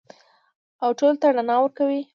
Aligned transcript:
او 0.83 0.89
ټولو 0.99 1.15
ته 1.21 1.27
رڼا 1.35 1.55
ورکوي. 1.61 2.01